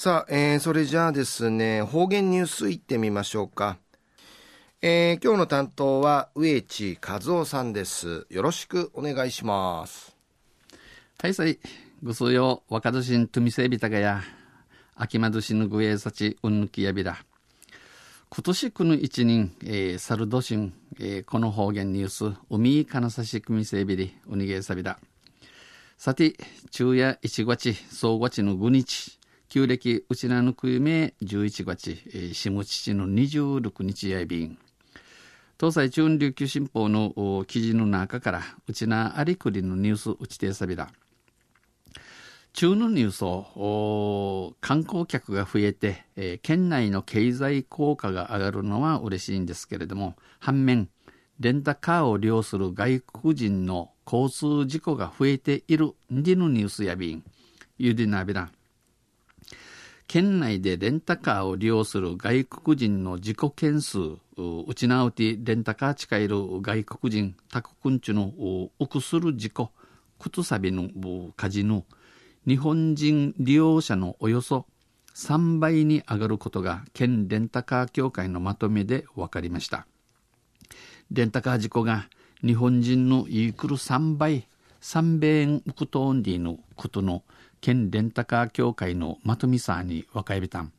[0.00, 3.78] さあ、えー、それじゃあですね、方言ニュースいってみましょうか。
[4.80, 8.24] えー、今日の担当は植地和夫さんです。
[8.30, 10.14] よろしくお願いします。
[11.20, 11.58] はい、さい。
[12.00, 14.22] ぐすよ、若年とみせびたがや、
[14.94, 17.18] 秋まどしぬぐえさち、うんぬきやびら。
[18.30, 25.00] 今年この一人、えー、サルドシン、えー、この方言ニュース、海かなさし組せびり、うにげさびだ。
[25.96, 26.36] さて、
[26.70, 29.17] 昼夜1月、総月の5日、
[29.48, 34.58] 旧暦うちなぬくゆめ11月、えー、下父の26日やいびん。
[35.58, 40.90] 東西中琉球新報の記事の中から、うちなありくりのニュースうちてさびだ。
[42.52, 50.88] 中のニュースを観光客が増えて、えー、県内の経済効果が上がるのは嬉しいんですけれども反面
[51.38, 57.22] レンタカーを利用する外国人の交通事故が増えているんでのニュースやびん
[57.78, 58.50] ゆでなびら
[60.08, 63.98] 県内でレンタカーを利用する外国人の事故件数
[64.38, 69.70] うちなうてレンタカー近いる外国人タククンチュのうくする事故
[70.18, 70.88] くとさびの
[71.36, 71.84] 火事の
[72.46, 74.64] 日本人利用者のおよそ
[75.14, 79.86] 3倍に上がることが県レンタカー協会のまとめで分かりました。
[81.10, 82.08] レンタカー事故が
[82.42, 84.48] 日本人のイークル3倍
[84.80, 87.24] 3米円ウクトーンディのことの
[87.60, 90.72] 県レンタカー協会のまとめさに分かりびたん。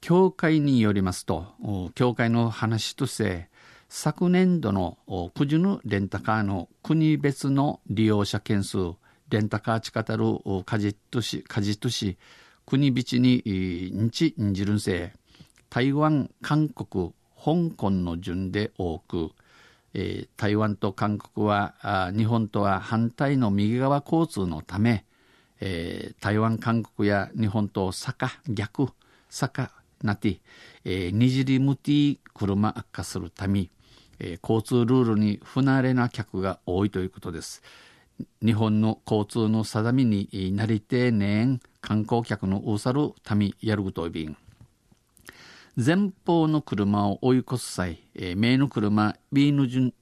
[0.00, 3.48] 協会によりますと協会の話として
[3.88, 4.98] 昨年度の
[5.34, 8.78] 九十のレンタカーの国別の利用者件数
[9.28, 10.24] レンタカーチカタル
[10.64, 12.16] カジトシカジトシ
[12.64, 15.12] 国ビチに日んじるんせ
[15.68, 19.30] 台湾韓国香港の順で多く、
[19.94, 25.04] えー、台湾と韓国は日本とは反対の右側交通のため、
[25.60, 28.88] えー、台湾韓国や日本と坂逆
[29.28, 29.70] 坂
[30.02, 30.40] なって、
[30.84, 33.68] えー、にじりむて車悪化するため、
[34.18, 37.62] えー、交通ルールに不慣れな客が多いということです。
[38.44, 44.36] 日本の交通の定めになりてねん観光客のうさるたみやるぐといびん
[45.76, 49.92] 前方の車を追い越す際、えー、名の車ウィーヌジュ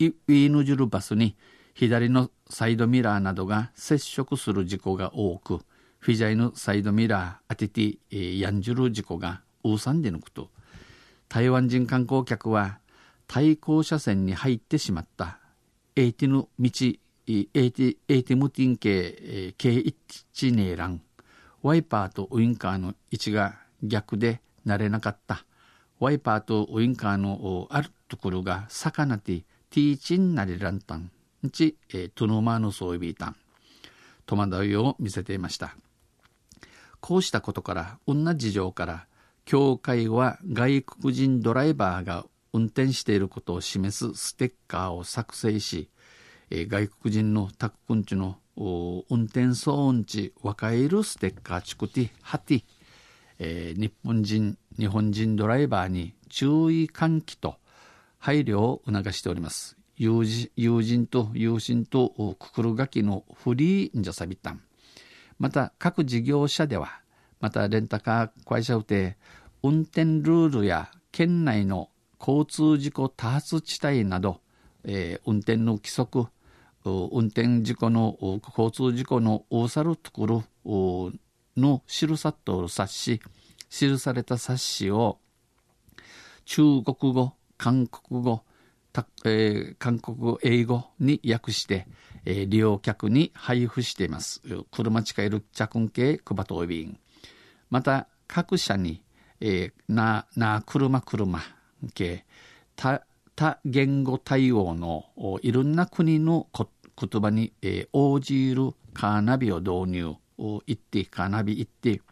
[0.00, 1.36] ウィーヌジュルバスに
[1.74, 5.60] 左のサイドミラーなどが接触する事故が多く
[6.00, 10.50] フィジャイのサイドミラー当てて、えー、やんじる事故がうさんでぬくと。
[11.28, 12.78] 台湾人観光客は
[13.26, 15.38] 対向車線に入ってしまった。
[15.96, 16.48] エイティヌ道
[17.26, 21.02] エイティティムティン系 K1 ネーラン。
[21.62, 25.44] ワイパーとウインカーの位置が逆でなれなかった。
[25.98, 31.10] ワイパーとウインカーのあるところが魚でティーチンなりランタン
[31.42, 31.76] タンち
[32.14, 33.36] トゥノマのソイビータン
[34.26, 35.76] 戸惑いを見せていました。
[37.00, 39.06] こうしたことから同じ事情から
[39.44, 45.88] 教会は外国人ドライバーが運転していることを示すステッカーを作成し
[46.50, 52.64] えー、外国人のタククンチの運転騒音地若いるステッカーチクティハティ、
[53.38, 57.56] えー、日本人日本人ドライバーに注意喚起と
[58.18, 59.77] 配慮を促しております。
[59.98, 64.62] 友人友人と友人とくくるがきのフリーンジャサビタン
[65.40, 67.00] また各事業者では
[67.40, 69.16] またレンタカー会社うて
[69.62, 74.40] 運転ルールや県内の交通事故多発地帯など、
[74.84, 76.26] えー、運転の規則
[76.84, 78.16] 運転事故の
[78.56, 81.12] 交通事故の大さるところ
[81.56, 83.20] の記さとる冊子
[83.68, 85.18] 記された冊子を
[86.44, 88.42] 中国語韓国語
[89.24, 91.86] えー、韓国英語に訳して、
[92.24, 94.42] えー、利用客に配布しています。
[94.70, 96.98] 車近いる着系クバトービン。
[97.70, 99.02] また各社に、
[99.40, 101.40] えー、なな車車
[101.94, 102.24] 系
[102.76, 103.02] 多
[103.36, 105.04] 多言語対応の
[105.42, 110.06] いろんな国の言葉に、えー、応じるカーナビを導入
[110.38, 112.02] を言って、カーナビ行って、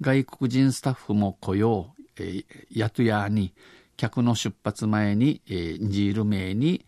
[0.00, 3.52] 外国人スタッフも雇用、えー、雇やに、
[3.98, 6.86] 客の出発前に、えー、ジール名に、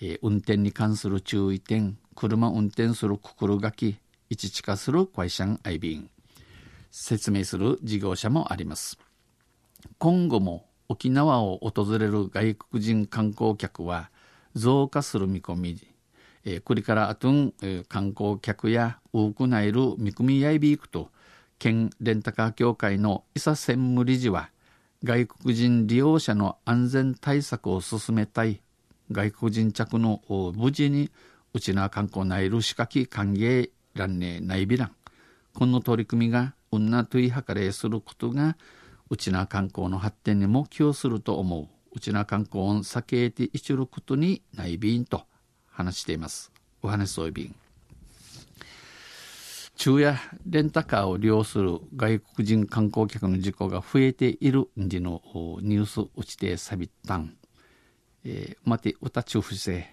[0.00, 3.98] えー、運転に関する注意点、車運転する心がき、
[4.30, 6.08] 位置地化する会社アイビン、
[6.90, 8.98] 説明する事業者もあります。
[9.98, 14.10] 今後も沖縄を訪れる外国人観光客は
[14.54, 15.80] 増加する見込み
[16.44, 21.10] えー、これからあとん、えー、観光客や多くないる見込みやいびいくと
[21.58, 24.50] 県レンタカー協会の伊佐専務理事は
[25.04, 28.62] 外国人利用者の安全対策を進めたい
[29.10, 30.22] 外国人着の
[30.56, 31.10] 無事に
[31.54, 34.92] うちな観光ないる仕掛け歓迎らんねないびらん
[35.54, 38.56] この取り組みが女とい計れすることが
[39.10, 41.68] うちな観光の発展にも寄与すると思う。
[41.94, 45.26] うちな観光を避けていちることにないびんと
[45.70, 46.50] 話しています。
[46.82, 47.54] お話そういびん
[49.84, 55.20] 昼夜レンタカーを利用する外国人観光客の事故が増えているんじの
[55.60, 57.34] ニュースうちてさびったん、
[58.24, 59.92] えー、まて歌中不正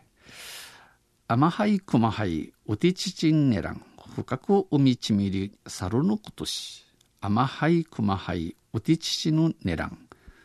[1.27, 3.83] アマハイクマハイウティチチンネラン
[4.15, 6.85] 深く海ちみり猿のことし。
[7.21, 9.97] アマハイクマハイウティチチのネラン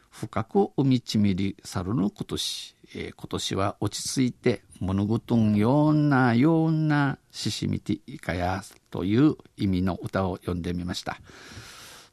[0.09, 11.19] 深く海ちみり猿のことし、えー、今年は落ち着いて物事んようなようなししみていかやという意味の歌を読んでみました。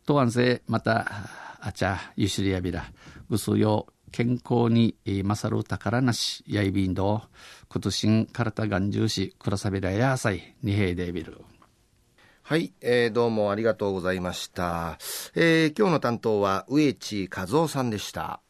[0.06, 1.06] とわんせまた
[1.60, 2.86] あちゃゆしりやびら
[3.30, 7.22] ぐすよ健康に勝る宝なしやいびんど
[7.70, 11.38] 今年体がんじゅうしくらさびらやさいにへいでびる
[12.42, 14.98] はい、えー、どうもありがとうございました、
[15.36, 18.42] えー、今日の担当は植地和夫さんでした。